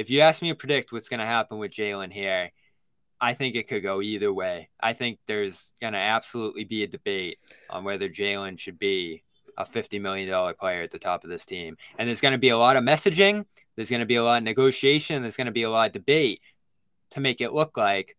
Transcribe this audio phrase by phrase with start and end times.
[0.00, 2.50] if you ask me to predict what's going to happen with Jaylen here,
[3.20, 4.70] I think it could go either way.
[4.80, 7.38] I think there's going to absolutely be a debate
[7.68, 9.22] on whether Jaylen should be
[9.58, 11.76] a $50 million player at the top of this team.
[11.98, 13.44] And there's going to be a lot of messaging,
[13.76, 15.92] there's going to be a lot of negotiation, there's going to be a lot of
[15.92, 16.40] debate
[17.10, 18.16] to make it look like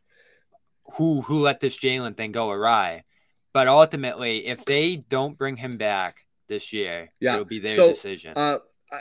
[0.93, 3.05] who who let this Jaylen thing go awry.
[3.53, 7.33] But ultimately, if they don't bring him back this year, yeah.
[7.33, 8.33] it'll be their so, decision.
[8.35, 8.59] Uh,
[8.91, 8.99] I,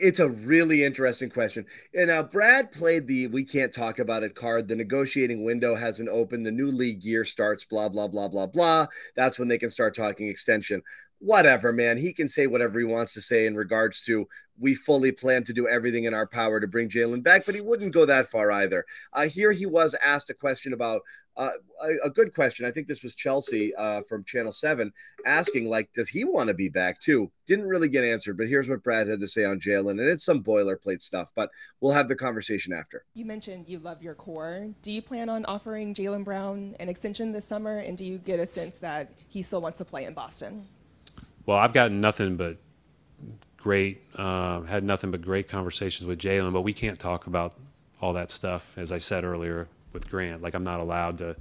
[0.00, 1.64] it's a really interesting question.
[1.94, 4.68] And now Brad played the we can't talk about it card.
[4.68, 6.46] The negotiating window hasn't opened.
[6.46, 8.86] The new league year starts, blah, blah, blah, blah, blah.
[9.16, 10.82] That's when they can start talking extension.
[11.20, 11.98] Whatever, man.
[11.98, 14.26] He can say whatever he wants to say in regards to
[14.58, 17.60] we fully plan to do everything in our power to bring Jaylen back, but he
[17.60, 18.84] wouldn't go that far either.
[19.12, 21.02] Uh, here he was asked a question about
[21.36, 21.50] uh,
[21.82, 22.66] a, a, good question.
[22.66, 24.92] I think this was Chelsea uh, from Channel 7
[25.24, 27.30] asking, like, does he want to be back too?
[27.46, 29.92] Didn't really get answered, but here's what Brad had to say on Jaylen.
[29.92, 31.50] And it's some boilerplate stuff, but
[31.80, 33.04] we'll have the conversation after.
[33.14, 34.68] You mentioned you love your core.
[34.82, 37.78] Do you plan on offering Jaylen Brown an extension this summer?
[37.78, 40.66] And do you get a sense that he still wants to play in Boston?
[41.46, 42.58] Well, I've gotten nothing but
[43.56, 47.54] great, uh, had nothing but great conversations with Jaylen, but we can't talk about
[48.00, 50.42] all that stuff, as I said earlier with Grant.
[50.42, 51.36] Like I'm not allowed to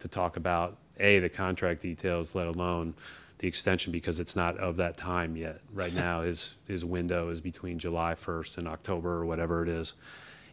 [0.00, 2.94] to talk about a the contract details, let alone
[3.38, 5.60] the extension, because it's not of that time yet.
[5.72, 9.94] Right now, his his window is between July 1st and October or whatever it is.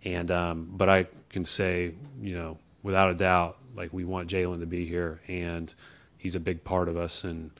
[0.03, 4.59] And um, but I can say, you know, without a doubt, like we want Jaylen
[4.59, 5.73] to be here, and
[6.17, 7.51] he's a big part of us, and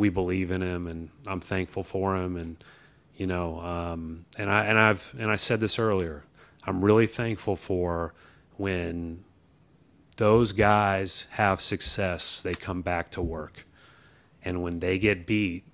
[0.00, 2.56] we believe in him, and I'm thankful for him, and
[3.16, 6.24] you know, um, and I and I've and I said this earlier.
[6.64, 8.14] I'm really thankful for
[8.56, 9.24] when
[10.16, 13.66] those guys have success, they come back to work.
[14.44, 15.64] And when they get beat,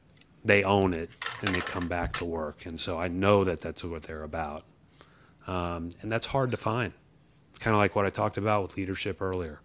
[0.44, 2.66] they own it and they come back to work.
[2.66, 4.64] And so I know that that's what they're about.
[5.48, 6.92] Um, and that's hard to find.
[7.58, 9.60] Kind of like what I talked about with leadership earlier.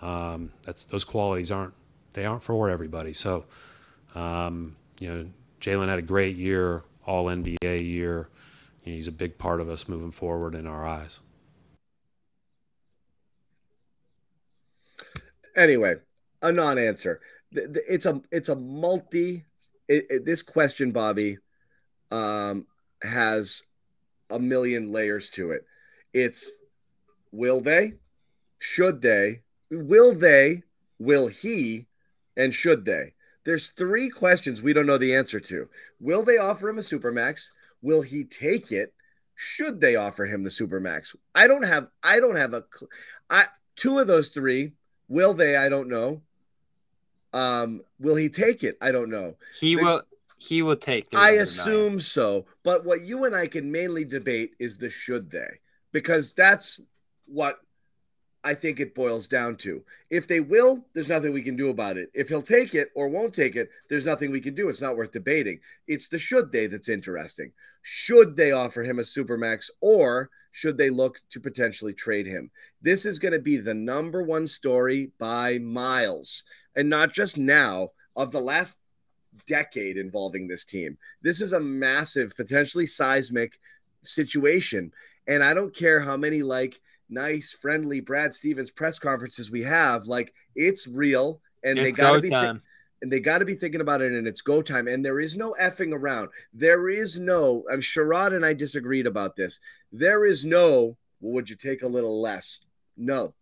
[0.00, 1.74] Um, that's those qualities aren't
[2.12, 3.12] they aren't for everybody.
[3.14, 3.44] So,
[4.14, 5.26] um, you know,
[5.60, 8.28] Jaylen had a great year, All NBA year.
[8.84, 11.20] You know, he's a big part of us moving forward in our eyes.
[15.56, 15.96] Anyway,
[16.40, 17.20] a non-answer.
[17.52, 19.44] It's a it's a multi.
[19.88, 21.36] It, it, this question, Bobby,
[22.10, 22.66] um,
[23.02, 23.62] has
[24.30, 25.64] a million layers to it.
[26.14, 26.60] It's
[27.32, 27.94] will they,
[28.58, 30.62] should they, will they,
[30.98, 31.86] will he,
[32.36, 33.12] and should they?
[33.44, 35.68] There's three questions we don't know the answer to.
[36.00, 37.50] Will they offer him a supermax?
[37.82, 38.94] Will he take it?
[39.34, 41.16] Should they offer him the supermax?
[41.34, 41.88] I don't have.
[42.02, 42.64] I don't have a.
[43.28, 43.44] I
[43.74, 44.72] two of those three
[45.12, 45.56] Will they?
[45.56, 46.22] I don't know.
[47.34, 48.78] Um, will he take it?
[48.80, 49.36] I don't know.
[49.60, 50.02] He the, will.
[50.38, 51.08] He will take.
[51.14, 52.46] I assume so.
[52.62, 55.60] But what you and I can mainly debate is the should they,
[55.92, 56.80] because that's
[57.26, 57.58] what
[58.44, 59.84] I think it boils down to.
[60.10, 62.10] If they will, there's nothing we can do about it.
[62.12, 64.68] If he'll take it or won't take it, there's nothing we can do.
[64.68, 65.60] It's not worth debating.
[65.86, 67.52] It's the should they that's interesting.
[67.82, 72.50] Should they offer him a supermax or should they look to potentially trade him?
[72.82, 76.44] This is going to be the number one story by miles,
[76.76, 78.76] and not just now, of the last
[79.46, 80.98] decade involving this team.
[81.22, 83.58] This is a massive, potentially seismic
[84.02, 84.92] situation.
[85.26, 86.80] And I don't care how many like
[87.12, 92.12] nice, friendly Brad Stevens press conferences we have, like it's real and it's they got
[92.12, 92.30] to be.
[92.30, 92.56] Th-
[93.02, 95.36] and they got to be thinking about it and it's go time and there is
[95.36, 96.28] no effing around.
[96.54, 99.58] There is no i'm sherrod and i disagreed about this.
[99.90, 102.60] There is no well, would you take a little less?
[102.96, 103.34] No.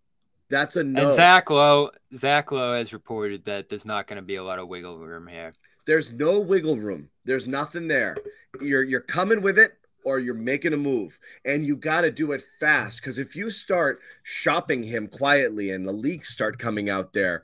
[0.49, 1.09] That's a no.
[1.09, 4.59] And zach lowe zach lowe has reported that there's not going to be a lot
[4.59, 5.53] of wiggle room here.
[5.87, 7.09] There's no wiggle room.
[7.25, 8.17] There's nothing there.
[8.61, 9.73] You're you're coming with it
[10.05, 13.51] or you're making a move and you got to do it fast because if you
[13.51, 17.43] start shopping him quietly and the leaks start coming out there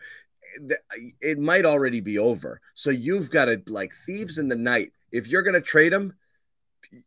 [0.71, 2.61] eh, eh, it might already be over.
[2.75, 4.93] So you've got to like thieves in the night.
[5.13, 6.15] If you're going to trade him,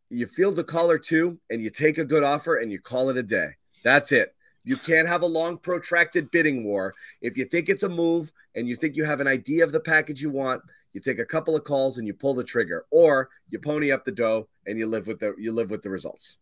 [0.10, 3.18] you feel the call too and you take a good offer and you call it
[3.18, 3.50] a day.
[3.84, 4.36] That's it.
[4.64, 6.94] You can't have a long, protracted bidding war.
[7.22, 9.80] If you think it's a move and you think you have an idea of the
[9.80, 10.62] package you want,
[10.94, 14.06] you take a couple of calls and you pull the trigger, or you pony up
[14.06, 16.38] the dough and you live with the you live with the results.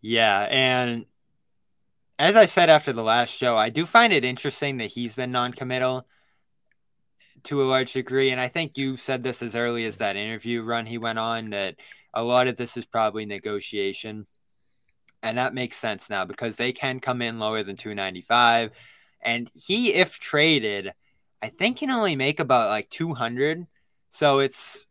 [0.00, 1.06] Yeah, and
[2.18, 5.32] as I said after the last show, I do find it interesting that he's been
[5.32, 6.06] non-committal
[7.44, 10.62] to a large degree, and I think you said this as early as that interview
[10.62, 11.76] run he went on that
[12.12, 14.26] a lot of this is probably negotiation,
[15.22, 18.70] and that makes sense now because they can come in lower than 295,
[19.20, 20.92] and he, if traded,
[21.42, 23.66] I think can only make about like 200,
[24.10, 24.86] so it's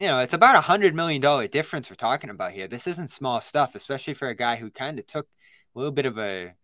[0.00, 2.68] you know, it's about a hundred million dollar difference we're talking about here.
[2.68, 6.06] This isn't small stuff, especially for a guy who kind of took a little bit
[6.06, 6.54] of a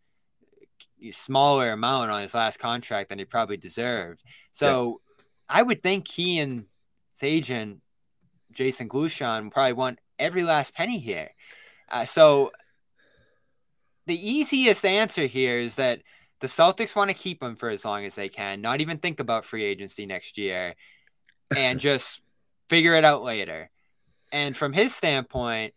[1.11, 4.23] smaller amount on his last contract than he probably deserved.
[4.53, 5.25] So yeah.
[5.49, 6.67] I would think he and
[7.13, 7.81] his agent,
[8.53, 11.31] Jason Glushon, probably want every last penny here.
[11.91, 12.53] Uh, so
[14.07, 16.01] the easiest answer here is that
[16.45, 19.19] the Celtics want to keep him for as long as they can, not even think
[19.19, 20.75] about free agency next year,
[21.57, 22.21] and just
[22.69, 23.71] figure it out later.
[24.31, 25.73] And from his standpoint,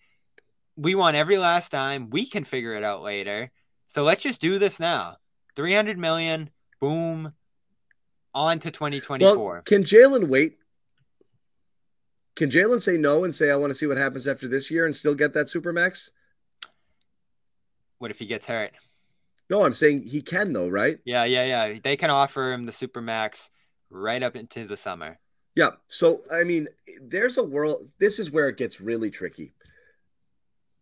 [0.75, 2.09] we want every last dime.
[2.09, 3.49] We can figure it out later.
[3.85, 5.15] So let's just do this now.
[5.55, 6.49] 300 million,
[6.81, 7.31] boom,
[8.35, 9.37] on to 2024.
[9.37, 10.57] Well, can Jaylen wait?
[12.35, 14.85] Can Jaylen say no and say, I want to see what happens after this year
[14.85, 16.11] and still get that super max?
[17.99, 18.73] What if he gets hurt?
[19.49, 20.99] No, I'm saying he can though, right?
[21.05, 21.79] Yeah, yeah, yeah.
[21.81, 23.49] They can offer him the super max
[23.89, 25.17] right up into the summer.
[25.55, 25.71] Yeah.
[25.88, 26.67] So I mean,
[27.01, 27.89] there's a world.
[27.99, 29.53] This is where it gets really tricky.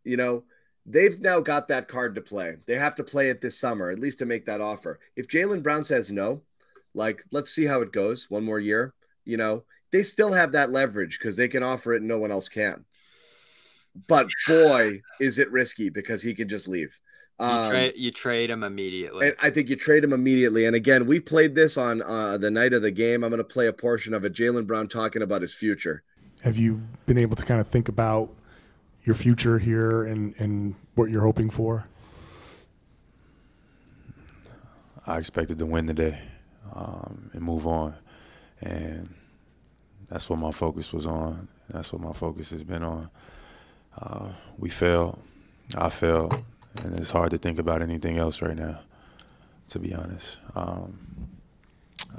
[0.03, 0.43] You know,
[0.85, 2.57] they've now got that card to play.
[2.65, 4.99] They have to play it this summer, at least to make that offer.
[5.15, 6.41] If Jaylen Brown says no,
[6.93, 8.29] like let's see how it goes.
[8.29, 8.93] One more year.
[9.25, 12.31] You know, they still have that leverage because they can offer it and no one
[12.31, 12.85] else can.
[14.07, 16.99] But boy, is it risky because he can just leave.
[17.39, 19.31] You, um, trade, you trade him immediately.
[19.41, 20.65] I think you trade him immediately.
[20.65, 23.23] And again, we played this on uh, the night of the game.
[23.23, 24.33] I'm going to play a portion of it.
[24.33, 26.03] Jaylen Brown talking about his future.
[26.43, 28.29] Have you been able to kind of think about
[29.03, 31.87] your future here and, and what you're hoping for?
[35.05, 36.21] I expected to win today
[36.73, 37.95] um, and move on.
[38.61, 39.13] And
[40.07, 41.49] that's what my focus was on.
[41.69, 43.09] That's what my focus has been on.
[43.99, 45.19] Uh, we failed.
[45.75, 46.43] I failed
[46.83, 48.79] and it's hard to think about anything else right now,
[49.69, 50.39] to be honest.
[50.55, 50.99] Um,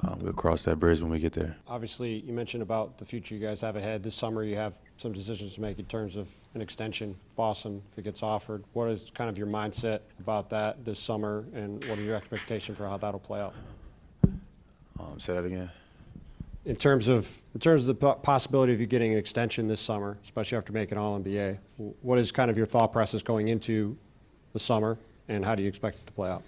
[0.03, 1.57] uh, we'll cross that bridge when we get there.
[1.67, 4.03] Obviously, you mentioned about the future you guys have ahead.
[4.03, 7.15] This summer, you have some decisions to make in terms of an extension.
[7.35, 11.45] Boston, if it gets offered, what is kind of your mindset about that this summer,
[11.53, 13.53] and what are your expectations for how that'll play out?
[14.99, 15.69] Um, say that again.
[16.65, 20.17] In terms of in terms of the possibility of you getting an extension this summer,
[20.23, 21.57] especially after making All NBA,
[22.01, 23.97] what is kind of your thought process going into
[24.57, 26.41] the summer, and how do you expect it to play out?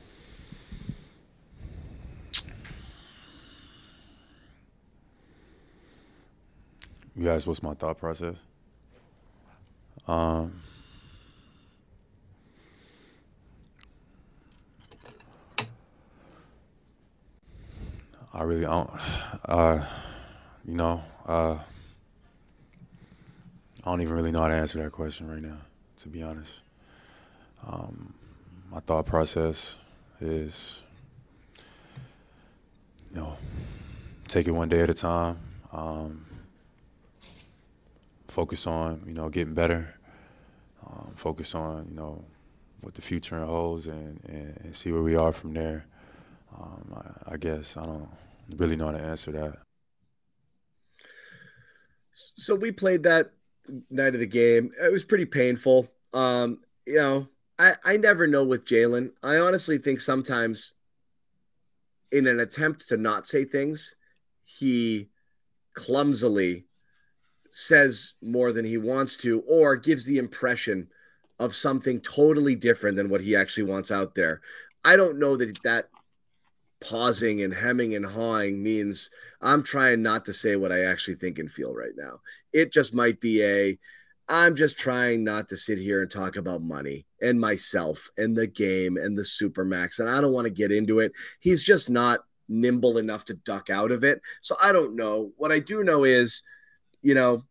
[7.15, 8.35] You guys, what's my thought process?
[10.07, 10.59] Um,
[18.33, 18.89] I really don't.
[19.45, 19.85] Uh,
[20.65, 21.59] you know, uh,
[23.83, 25.57] I don't even really know how to answer that question right now,
[25.97, 26.61] to be honest.
[27.67, 28.13] Um,
[28.71, 29.75] my thought process
[30.21, 30.83] is,
[33.11, 33.37] you know,
[34.27, 35.37] take it one day at a time.
[35.71, 36.25] Um,
[38.27, 39.93] focus on, you know, getting better.
[40.85, 42.23] Um, focus on, you know,
[42.81, 45.85] what the future holds and, and, and see where we are from there.
[46.57, 48.09] Um, I, I guess I don't
[48.55, 49.57] really know how to answer that.
[52.11, 53.31] So we played that
[53.89, 54.71] night of the game.
[54.83, 55.87] It was pretty painful.
[56.13, 57.27] Um, you know,
[57.59, 59.11] I, I never know with Jaylen.
[59.21, 60.71] I honestly think sometimes
[62.11, 63.95] in an attempt to not say things,
[64.45, 65.09] he
[65.73, 66.65] clumsily
[67.51, 70.87] says more than he wants to or gives the impression
[71.39, 74.41] of something totally different than what he actually wants out there.
[74.85, 75.89] I don't know that that
[76.81, 79.09] pausing and hemming and hawing means
[79.41, 82.21] I'm trying not to say what I actually think and feel right now.
[82.53, 83.77] It just might be a
[84.29, 88.45] I'm just trying not to sit here and talk about money and myself and the
[88.45, 89.99] game and the supermax.
[89.99, 91.13] And I don't want to get into it.
[91.39, 94.21] He's just not nimble enough to duck out of it.
[94.41, 95.31] So I don't know.
[95.37, 96.43] What I do know is,
[97.01, 97.43] you know,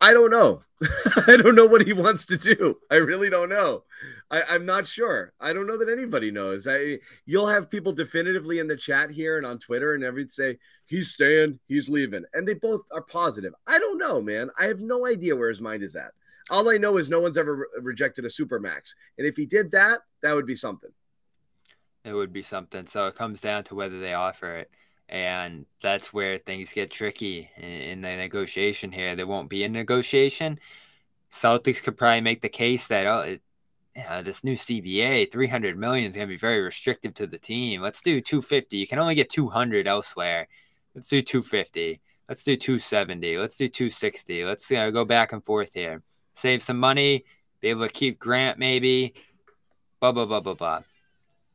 [0.00, 0.62] I don't know.
[1.26, 2.76] I don't know what he wants to do.
[2.90, 3.84] I really don't know.
[4.30, 5.32] I, am not sure.
[5.40, 6.66] I don't know that anybody knows.
[6.68, 10.58] I you'll have people definitively in the chat here and on Twitter and everything say
[10.84, 13.54] he's staying, he's leaving, and they both are positive.
[13.66, 14.50] I don't know, man.
[14.60, 16.12] I have no idea where his mind is at.
[16.50, 19.46] All I know is no one's ever re- rejected a super max, and if he
[19.46, 20.90] did that, that would be something.
[22.04, 22.86] It would be something.
[22.86, 24.70] So it comes down to whether they offer it,
[25.08, 29.16] and that's where things get tricky in, in the negotiation here.
[29.16, 30.60] There won't be a negotiation.
[31.32, 33.42] Celtics could probably make the case that oh, it,
[33.96, 37.38] you know, this new CBA, 300 million is going to be very restrictive to the
[37.38, 37.80] team.
[37.80, 38.76] Let's do 250.
[38.76, 40.46] You can only get 200 elsewhere.
[40.94, 42.00] Let's do 250.
[42.28, 43.38] Let's do 270.
[43.38, 44.44] Let's do 260.
[44.44, 46.02] Let's you go back and forth here
[46.36, 47.24] save some money,
[47.60, 49.14] be able to keep Grant maybe,
[50.00, 50.82] blah, blah, blah, blah, blah.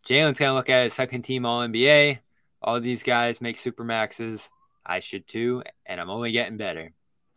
[0.05, 2.19] Jaylen's going to look at his second team All NBA.
[2.61, 4.50] All these guys make super maxes.
[4.85, 6.91] I should too, and I'm only getting better.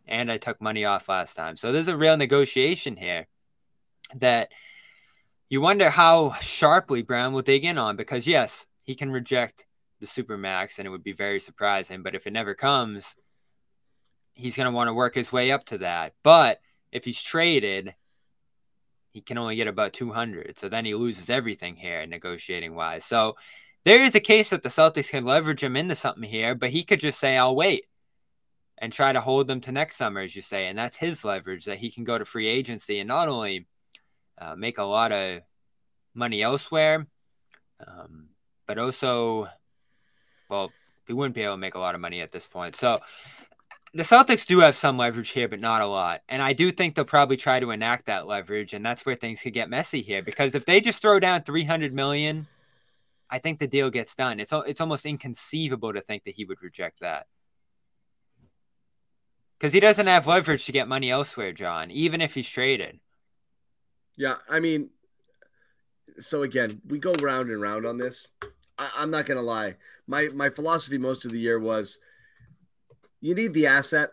[0.07, 1.57] and I took money off last time.
[1.57, 3.27] So there's a real negotiation here
[4.15, 4.51] that
[5.49, 9.65] you wonder how sharply Brown will dig in on because yes, he can reject
[9.99, 13.15] the super max and it would be very surprising, but if it never comes,
[14.33, 16.13] he's going to want to work his way up to that.
[16.23, 16.59] But
[16.95, 17.93] if he's traded,
[19.11, 20.57] he can only get about 200.
[20.57, 23.03] So then he loses everything here negotiating wise.
[23.03, 23.35] So
[23.83, 26.83] there is a case that the Celtics can leverage him into something here, but he
[26.83, 27.85] could just say, I'll wait
[28.77, 30.67] and try to hold them to next summer, as you say.
[30.67, 33.67] And that's his leverage that he can go to free agency and not only
[34.37, 35.41] uh, make a lot of
[36.13, 37.07] money elsewhere,
[37.85, 38.29] um,
[38.67, 39.49] but also,
[40.49, 40.71] well,
[41.07, 42.75] he wouldn't be able to make a lot of money at this point.
[42.75, 43.01] So
[43.95, 46.21] the Celtics do have some leverage here, but not a lot.
[46.27, 49.41] And I do think they'll probably try to enact that leverage, and that's where things
[49.41, 50.21] could get messy here.
[50.21, 52.45] Because if they just throw down three hundred million,
[53.29, 54.41] I think the deal gets done.
[54.41, 57.27] It's it's almost inconceivable to think that he would reject that
[59.57, 61.89] because he doesn't have leverage to get money elsewhere, John.
[61.89, 62.99] Even if he's traded.
[64.17, 64.89] Yeah, I mean,
[66.17, 68.27] so again, we go round and round on this.
[68.77, 69.75] I, I'm not gonna lie.
[70.05, 71.97] My my philosophy most of the year was
[73.25, 74.11] you need the asset.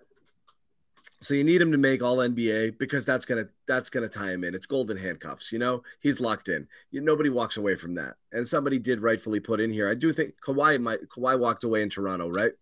[1.21, 4.43] So you need him to make all NBA because that's gonna that's gonna tie him
[4.43, 4.55] in.
[4.55, 5.83] It's golden handcuffs, you know.
[6.01, 6.67] He's locked in.
[6.91, 8.15] You, nobody walks away from that.
[8.33, 9.89] And somebody did rightfully put in here.
[9.89, 12.53] I do think Kawhi might Kawhi walked away in Toronto, right?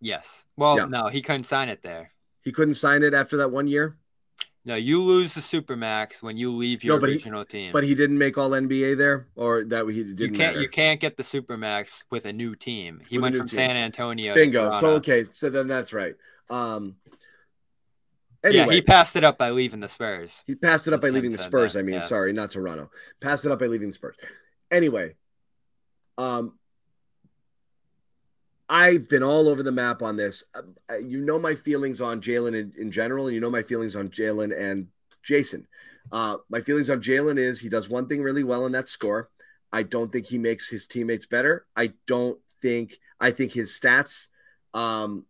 [0.00, 0.46] Yes.
[0.56, 0.86] Well, yeah.
[0.86, 2.12] no, he couldn't sign it there.
[2.44, 3.94] He couldn't sign it after that one year.
[4.68, 7.72] No, you lose the supermax when you leave your no, original he, team.
[7.72, 10.18] But he didn't make all NBA there, or that he didn't.
[10.18, 10.38] You can't.
[10.38, 10.60] Matter.
[10.60, 13.00] You can't get the supermax with a new team.
[13.08, 13.56] He with went from team.
[13.56, 14.34] San Antonio.
[14.34, 14.70] Bingo.
[14.72, 16.14] So okay, so then that's right.
[16.50, 16.96] Um.
[18.44, 20.44] Anyway, yeah, he passed it up by leaving the Spurs.
[20.46, 21.72] He passed it up by leaving the Spurs.
[21.72, 22.00] That, I mean, yeah.
[22.00, 22.90] sorry, not Toronto.
[23.22, 24.18] Passed it up by leaving the Spurs.
[24.70, 25.14] Anyway,
[26.18, 26.57] um,
[28.68, 30.44] I've been all over the map on this.
[30.54, 33.96] Uh, you know my feelings on Jaylen in, in, general, and you know my feelings
[33.96, 34.88] on Jaylen and
[35.22, 35.66] Jason.
[36.12, 39.30] Uh, my feelings on Jaylen is he does one thing really well in that score.
[39.72, 41.66] I don't think he makes his teammates better.
[41.76, 44.28] I don't think I think his stats
[44.74, 45.26] um,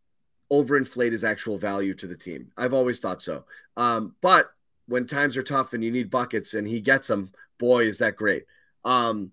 [0.52, 2.50] overinflate his actual value to the team.
[2.57, 3.45] I've always thought so.
[3.76, 4.50] Um, but
[4.87, 8.16] when times are tough and you need buckets and he gets them, boy, is that
[8.16, 8.45] great.
[8.85, 9.33] Um,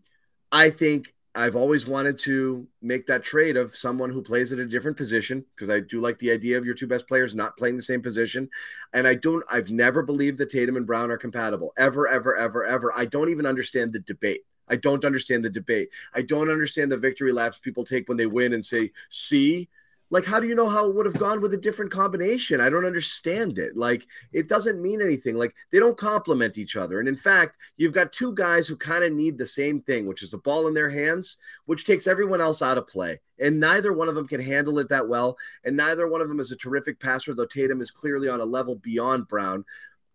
[0.52, 4.66] I think I've always wanted to make that trade of someone who plays at a
[4.66, 7.76] different position because I do like the idea of your two best players not playing
[7.76, 8.50] the same position.
[8.94, 12.66] And I don't, I've never believed that Tatum and Brown are compatible ever, ever, ever,
[12.66, 12.94] ever.
[12.96, 14.42] I don't even understand the debate.
[14.70, 15.90] I don't understand the debate.
[16.14, 19.70] I don't understand the victory laps people take when they win and say, see,
[20.12, 22.62] like how do you know how it would have gone with a different combination?
[22.62, 23.76] I don't understand it.
[23.76, 25.36] Like it doesn't mean anything.
[25.36, 27.00] Like they don't complement each other.
[27.00, 30.22] And in fact you've got two guys who kind of need the same thing which
[30.22, 33.20] is the ball in their hands which takes everyone else out of play.
[33.40, 35.38] And neither one of them can handle it that well.
[35.64, 38.46] And neither one of them is a terrific passer though tatum is clearly on a
[38.46, 39.66] level beyond brown.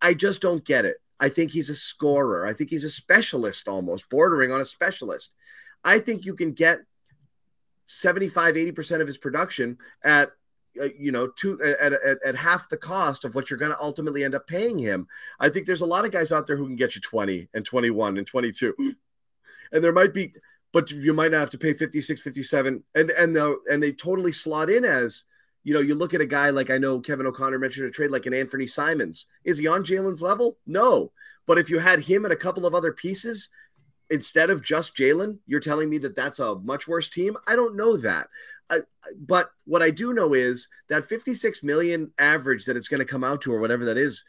[0.01, 0.97] I just don't get it.
[1.19, 2.47] I think he's a scorer.
[2.47, 5.35] I think he's a specialist almost bordering on a specialist.
[5.83, 6.79] I think you can get
[7.91, 10.29] 75 80% of his production at
[10.81, 13.81] uh, you know two at, at, at half the cost of what you're going to
[13.81, 15.07] ultimately end up paying him.
[15.39, 17.65] I think there's a lot of guys out there who can get you 20 and
[17.65, 18.73] 21 and 22
[19.71, 20.33] and there might be
[20.73, 24.31] but you might not have to pay 56 57 and and the, and they totally
[24.31, 25.25] slot in as
[25.63, 28.11] you know you look at a guy like i know kevin o'connor mentioned a trade
[28.11, 29.27] like an anfernee simons.
[29.43, 30.57] Is he on jaylen's level?
[30.65, 31.11] No.
[31.45, 33.49] But if you had him and a couple of other pieces
[34.11, 37.35] instead of just Jaylen, you're telling me that that's a much worse team?
[37.47, 38.27] I don't know that.
[38.69, 38.79] I,
[39.19, 43.23] but what I do know is that 56 million average that it's going to come
[43.23, 44.23] out to, or whatever that is,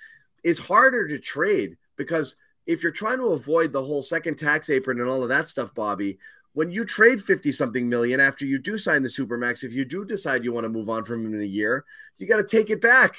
[0.44, 2.36] is harder to trade because
[2.66, 5.74] if you're trying to avoid the whole second tax apron and all of that stuff,
[5.74, 6.18] Bobby,
[6.54, 10.04] when you trade 50 something million after you do sign the Supermax, if you do
[10.04, 11.84] decide you want to move on from him in a year,
[12.18, 13.16] you got to take it back.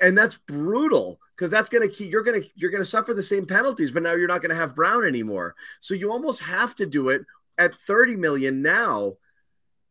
[0.00, 3.14] And that's brutal because that's going to keep you're going to you're going to suffer
[3.14, 5.54] the same penalties but now you're not going to have brown anymore.
[5.80, 7.22] So you almost have to do it
[7.58, 9.14] at 30 million now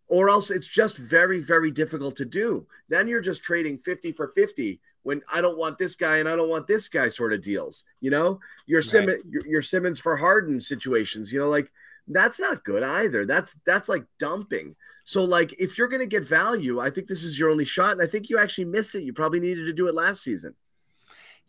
[0.09, 2.67] or else it's just very very difficult to do.
[2.89, 6.35] Then you're just trading 50 for 50 when i don't want this guy and i
[6.35, 8.39] don't want this guy sort of deals you know?
[8.65, 8.85] Your right.
[8.85, 11.71] simmons your, your simmons for harden situations you know like
[12.07, 16.27] that's not good either that's that's like dumping so like if you're going to get
[16.27, 19.03] value i think this is your only shot and i think you actually missed it
[19.03, 20.53] you probably needed to do it last season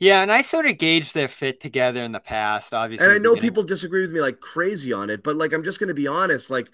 [0.01, 3.07] yeah, and I sort of gauged their fit together in the past, obviously.
[3.07, 5.79] And I know people disagree with me like crazy on it, but like I'm just
[5.79, 6.69] going to be honest, like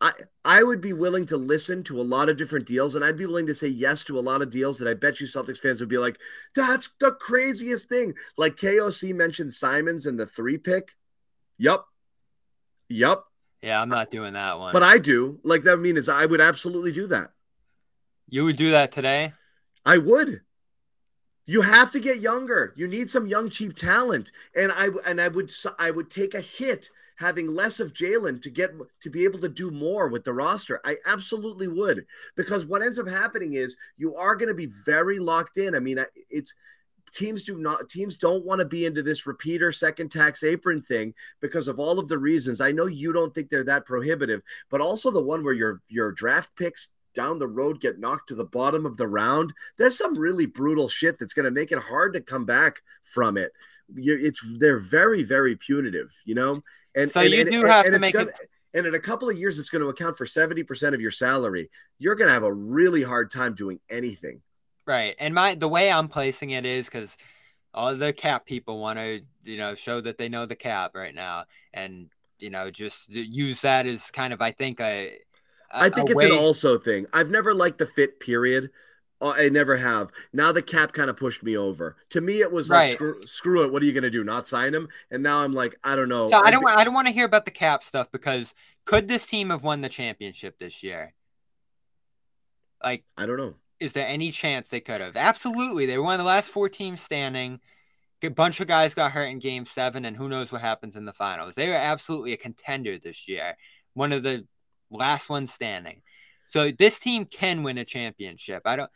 [0.00, 0.10] I
[0.44, 3.26] I would be willing to listen to a lot of different deals, and I'd be
[3.26, 5.80] willing to say yes to a lot of deals that I bet you Celtics fans
[5.80, 6.18] would be like,
[6.54, 10.90] "That's the craziest thing." Like KOC mentioned Simons and the three pick.
[11.58, 11.86] Yup.
[12.88, 13.26] Yup.
[13.62, 14.72] Yeah, I'm not doing that one.
[14.72, 15.40] But I do.
[15.42, 17.30] Like that mean is I would absolutely do that.
[18.28, 19.32] You would do that today?
[19.86, 20.40] I would.
[21.46, 22.72] You have to get younger.
[22.76, 26.40] You need some young, cheap talent, and I and I would I would take a
[26.40, 30.32] hit having less of Jaylen to get to be able to do more with the
[30.32, 30.80] roster.
[30.84, 35.18] I absolutely would because what ends up happening is you are going to be very
[35.18, 35.74] locked in.
[35.74, 35.98] I mean,
[36.30, 36.54] it's
[37.14, 41.14] teams do not teams don't want to be into this repeater second tax apron thing
[41.40, 42.60] because of all of the reasons.
[42.60, 46.12] I know you don't think they're that prohibitive, but also the one where your your
[46.12, 50.18] draft picks down the road get knocked to the bottom of the round, there's some
[50.18, 53.52] really brutal shit that's going to make it hard to come back from it.
[53.96, 56.62] It's they're very very punitive, you know.
[56.96, 58.48] And so and, you and, do and, have to make gonna, it.
[58.74, 61.10] And in a couple of years, it's going to account for seventy percent of your
[61.10, 61.70] salary.
[61.98, 64.42] You're going to have a really hard time doing anything.
[64.86, 67.16] Right, and my the way I'm placing it is because
[67.72, 71.14] all the cap people want to you know show that they know the cap right
[71.14, 75.18] now, and you know just use that as kind of I think a
[75.74, 76.30] I think it's way...
[76.30, 77.06] an also thing.
[77.12, 78.70] I've never liked the fit period.
[79.20, 80.10] Uh, I never have.
[80.32, 81.96] Now the cap kind of pushed me over.
[82.10, 82.92] To me, it was like right.
[82.92, 83.72] screw, screw, it.
[83.72, 84.24] What are you going to do?
[84.24, 84.88] Not sign him?
[85.10, 86.28] And now I'm like, I don't know.
[86.28, 86.66] So I don't.
[86.66, 89.80] I don't want to hear about the cap stuff because could this team have won
[89.80, 91.14] the championship this year?
[92.82, 93.54] Like I don't know.
[93.84, 95.14] Is there any chance they could have?
[95.14, 95.84] Absolutely.
[95.84, 97.60] They were one of the last four teams standing.
[98.22, 101.04] A bunch of guys got hurt in Game Seven, and who knows what happens in
[101.04, 101.54] the finals.
[101.54, 103.58] They are absolutely a contender this year.
[103.92, 104.46] One of the
[104.90, 106.00] last ones standing.
[106.46, 108.62] So this team can win a championship.
[108.64, 108.90] I don't.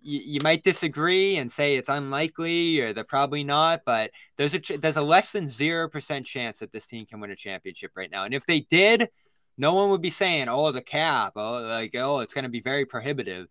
[0.00, 4.60] You, you might disagree and say it's unlikely or they're probably not, but there's a
[4.78, 8.10] there's a less than zero percent chance that this team can win a championship right
[8.10, 8.22] now.
[8.22, 9.08] And if they did,
[9.56, 12.60] no one would be saying, "Oh, the cap," oh, like, "Oh, it's going to be
[12.60, 13.48] very prohibitive."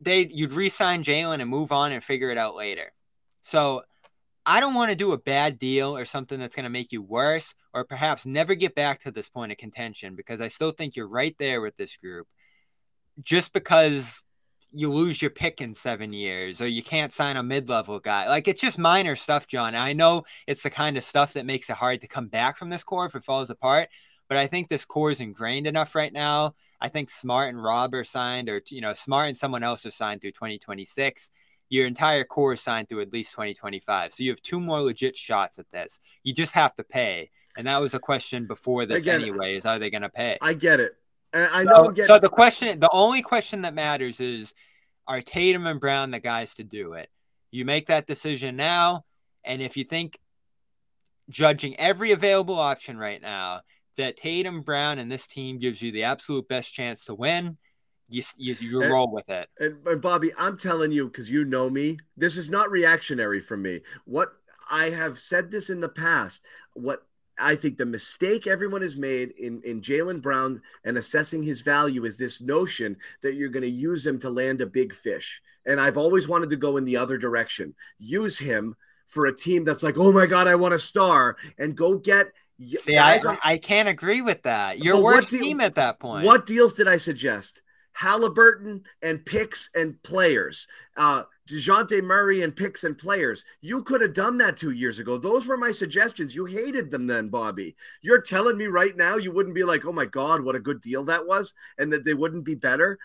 [0.00, 2.92] They you'd re-sign Jaylen and move on and figure it out later.
[3.42, 3.82] So
[4.44, 7.02] I don't want to do a bad deal or something that's going to make you
[7.02, 10.94] worse or perhaps never get back to this point of contention because I still think
[10.94, 12.28] you're right there with this group.
[13.22, 14.22] Just because
[14.70, 18.28] you lose your pick in seven years or you can't sign a mid level guy.
[18.28, 19.74] Like it's just minor stuff, John.
[19.74, 22.68] I know it's the kind of stuff that makes it hard to come back from
[22.68, 23.88] this core if it falls apart.
[24.28, 26.54] But I think this core is ingrained enough right now.
[26.80, 29.90] I think Smart and Rob are signed, or you know, Smart and someone else are
[29.90, 31.30] signed through 2026
[31.68, 34.12] your entire core is signed through at least 2025.
[34.12, 35.98] So you have two more legit shots at this.
[36.22, 37.30] You just have to pay.
[37.56, 40.38] And that was a question before this anyway, is are they going to pay?
[40.42, 40.92] I get it.
[41.34, 41.94] I so, know.
[41.94, 44.54] so the question, the only question that matters is,
[45.08, 47.08] are Tatum and Brown the guys to do it?
[47.50, 49.04] You make that decision now.
[49.44, 50.18] And if you think,
[51.28, 53.60] judging every available option right now,
[53.96, 57.56] that Tatum, Brown, and this team gives you the absolute best chance to win,
[58.08, 59.48] you you, you and, roll with it.
[59.58, 63.62] And, and Bobby, I'm telling you because you know me, this is not reactionary from
[63.62, 63.80] me.
[64.04, 64.28] What
[64.70, 66.44] I have said this in the past.
[66.74, 67.00] What
[67.38, 72.04] I think the mistake everyone has made in, in Jaylen Brown and assessing his value
[72.04, 75.40] is this notion that you're going to use him to land a big fish.
[75.66, 77.74] And I've always wanted to go in the other direction.
[77.98, 78.74] Use him
[79.06, 82.26] for a team that's like, oh my God, I want a star, and go get.
[82.60, 84.78] See, I, I can't agree with that.
[84.78, 86.24] You're worst team at that point.
[86.24, 87.62] What deals did I suggest?
[87.92, 90.66] Halliburton and picks and players.
[90.96, 93.44] Uh, DeJounte Murray and picks and players.
[93.60, 95.16] You could have done that two years ago.
[95.16, 96.34] Those were my suggestions.
[96.34, 97.74] You hated them then, Bobby.
[98.02, 100.80] You're telling me right now you wouldn't be like, oh my God, what a good
[100.80, 102.98] deal that was, and that they wouldn't be better.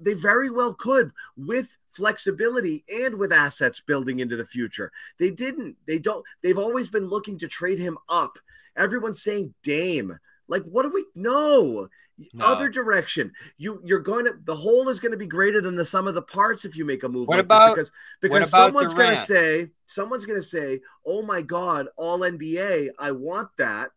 [0.00, 4.92] They very well could with flexibility and with assets building into the future.
[5.18, 5.76] They didn't.
[5.86, 6.24] They don't.
[6.42, 8.36] They've always been looking to trade him up.
[8.76, 10.16] Everyone's saying Dame.
[10.48, 11.88] Like, what do we know?
[12.32, 12.46] No.
[12.46, 13.32] Other direction.
[13.58, 16.14] You you're going to the whole is going to be greater than the sum of
[16.14, 19.16] the parts if you make a move what like about, because because someone's going to
[19.16, 23.90] say someone's going to say, "Oh my God, All NBA, I want that,"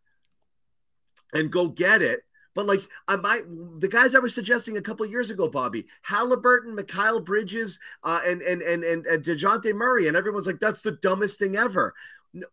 [1.34, 2.22] and go get it.
[2.56, 3.44] But like I might,
[3.80, 8.42] the guys I was suggesting a couple years ago, Bobby Halliburton, Mikal Bridges, uh, and
[8.42, 11.94] and and and, and Dejounte Murray, and everyone's like, "That's the dumbest thing ever."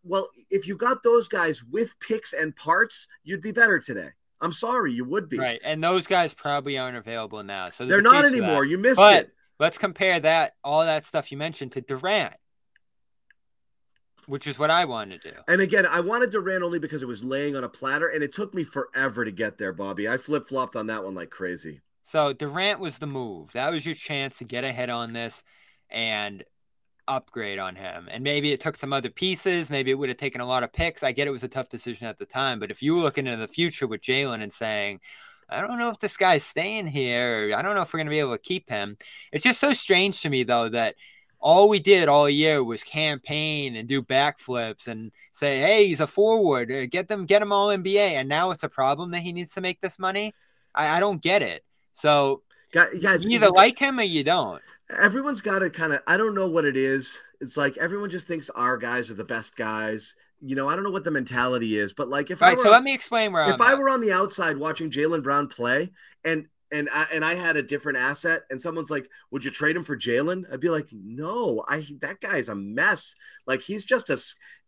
[0.03, 4.09] Well, if you got those guys with picks and parts, you'd be better today.
[4.41, 5.39] I'm sorry, you would be.
[5.39, 5.59] Right.
[5.63, 7.69] And those guys probably aren't available now.
[7.69, 8.65] So they're not anymore.
[8.65, 9.33] You missed but it.
[9.59, 12.35] Let's compare that, all that stuff you mentioned, to Durant,
[14.27, 15.37] which is what I wanted to do.
[15.47, 18.31] And again, I wanted Durant only because it was laying on a platter, and it
[18.31, 20.07] took me forever to get there, Bobby.
[20.07, 21.81] I flip flopped on that one like crazy.
[22.03, 23.51] So Durant was the move.
[23.53, 25.43] That was your chance to get ahead on this.
[25.89, 26.43] And
[27.07, 28.07] upgrade on him.
[28.11, 29.69] And maybe it took some other pieces.
[29.69, 31.03] Maybe it would have taken a lot of picks.
[31.03, 32.59] I get it was a tough decision at the time.
[32.59, 34.99] But if you were looking into the future with Jaylen and saying,
[35.49, 37.53] I don't know if this guy's staying here.
[37.55, 38.97] I don't know if we're going to be able to keep him.
[39.31, 40.95] It's just so strange to me, though, that
[41.39, 46.07] all we did all year was campaign and do backflips and say, hey, he's a
[46.07, 46.71] forward.
[46.71, 47.97] Uh, get them, get him all NBA.
[47.97, 50.33] And now it's a problem that he needs to make this money.
[50.75, 51.63] I, I don't get it.
[51.93, 52.41] So
[52.71, 54.61] guys, you either like him or you don't.
[54.89, 57.19] Everyone's got to kind of I don't know what it is.
[57.41, 60.15] It's like everyone just thinks our guys are the best guys.
[60.41, 62.57] You know, I don't know what the mentality is, but like if All I right,
[62.57, 63.79] were, so let me explain where if I'm I at.
[63.79, 65.91] were on the outside watching Jaylen Brown play
[66.25, 69.75] and and I, and I had a different asset and someone's like, "Would you trade
[69.75, 73.15] him for Jaylen?" I'd be like, "No, I that guy's a mess.
[73.45, 74.17] Like he's just a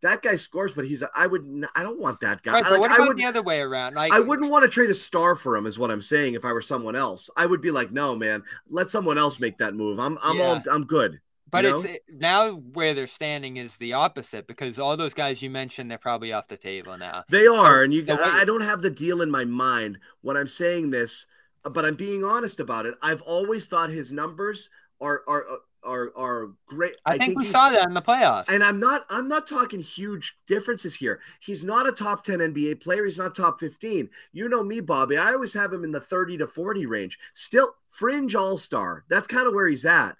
[0.01, 2.53] that guy scores, but he's a, I would I don't want that guy.
[2.53, 3.95] Right, I, like what I about would the other way around?
[3.95, 6.35] Like I wouldn't want to trade a star for him, is what I'm saying.
[6.35, 9.57] If I were someone else, I would be like, no, man, let someone else make
[9.57, 9.99] that move.
[9.99, 11.19] I'm, I'm all, I'm good.
[11.51, 11.91] But you it's know?
[11.91, 15.97] it, now where they're standing is the opposite because all those guys you mentioned they're
[15.97, 17.23] probably off the table now.
[17.29, 18.03] They are, and you.
[18.03, 21.25] the way- I don't have the deal in my mind when I'm saying this,
[21.63, 22.95] but I'm being honest about it.
[23.01, 24.69] I've always thought his numbers
[25.01, 25.45] are are
[25.83, 26.93] are are great.
[27.05, 28.49] I, think, we saw that in the playoffs.
[28.49, 31.19] And I'm not I'm not talking huge differences here.
[31.39, 33.05] He's not a top 10 NBA player.
[33.05, 34.09] He's not top 15.
[34.33, 35.17] You know me, Bobby.
[35.17, 37.17] I always have him in the 30 to 40 range.
[37.33, 39.03] Still fringe all-star.
[39.09, 40.15] That's kind of where he's at.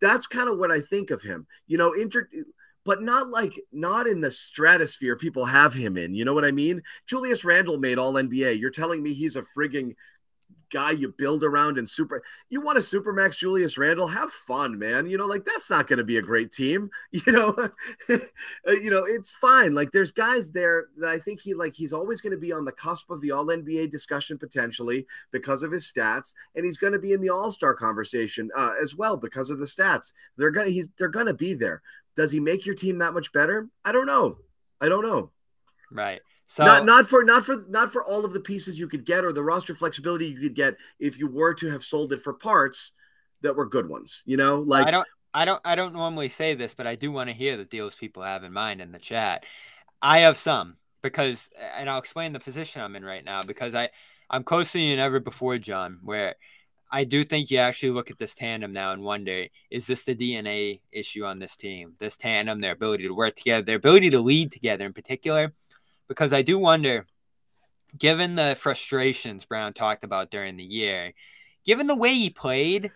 [0.00, 1.46] That's kind of what I think of him.
[1.66, 2.28] You know, inter
[2.84, 6.14] but not like not in the stratosphere people have him in.
[6.14, 6.82] You know what I mean?
[7.06, 8.58] Julius Randle made all NBA.
[8.58, 9.94] You're telling me he's a frigging
[10.72, 14.08] guy you build around and super you want a supermax Julius Randle?
[14.08, 15.08] have fun man.
[15.08, 16.90] You know like that's not going to be a great team.
[17.26, 17.54] You know
[18.66, 19.74] you know it's fine.
[19.74, 22.64] Like there's guys there that I think he like he's always going to be on
[22.64, 26.92] the cusp of the all NBA discussion potentially because of his stats and he's going
[26.92, 30.12] to be in the all-star conversation uh, as well because of the stats.
[30.36, 31.82] They're to he's they're going to be there.
[32.16, 33.68] Does he make your team that much better?
[33.84, 34.38] I don't know.
[34.80, 35.30] I don't know.
[35.90, 36.20] Right.
[36.52, 39.24] So not not for not for not for all of the pieces you could get
[39.24, 42.34] or the roster flexibility you could get if you were to have sold it for
[42.34, 42.92] parts
[43.40, 44.22] that were good ones.
[44.26, 47.10] You know, like I don't I don't I don't normally say this, but I do
[47.10, 49.46] want to hear the deals people have in mind in the chat.
[50.02, 53.88] I have some because and I'll explain the position I'm in right now because I
[54.28, 56.34] I'm closer than ever before, John, where
[56.90, 60.14] I do think you actually look at this tandem now and wonder, is this the
[60.14, 61.94] DNA issue on this team?
[61.98, 65.54] This tandem, their ability to work together, their ability to lead together in particular.
[66.12, 67.06] Because I do wonder,
[67.96, 71.14] given the frustrations Brown talked about during the year,
[71.64, 72.90] given the way he played,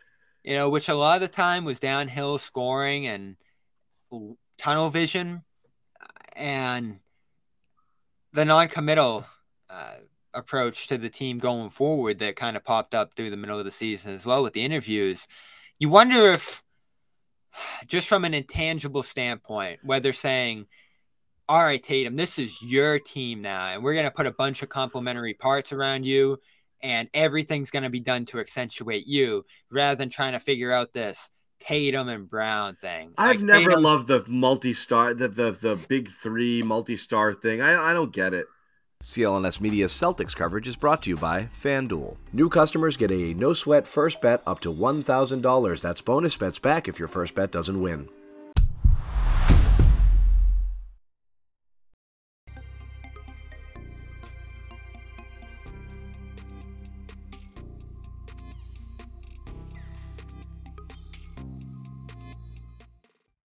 [0.45, 3.37] you know, which a lot of the time was downhill scoring and
[4.59, 5.43] tunnel vision
[6.35, 7.01] and
[8.33, 9.25] the non-committal
[9.71, 9.95] uh,
[10.35, 13.65] approach to the team going forward that kind of popped up through the middle of
[13.65, 15.27] the season as well with the interviews.
[15.79, 16.63] You wonder if,
[17.87, 20.67] just from an intangible standpoint, whether saying,
[21.49, 24.63] all right, Tatum, this is your team now, and we're going to put a bunch
[24.63, 26.39] of complementary parts around you,
[26.83, 30.93] and everything's going to be done to accentuate you rather than trying to figure out
[30.93, 33.13] this Tatum and Brown thing.
[33.17, 37.61] I've Like, never Tatum- loved the multi-star the the the big 3 multi-star thing.
[37.63, 38.47] I I don't get it.
[39.03, 42.17] CLNS Media's Celtics coverage is brought to you by FanDuel.
[42.33, 45.83] New customers get a no sweat first bet up to $1,000.
[45.83, 48.09] That's bonus bets back if your first bet doesn't win.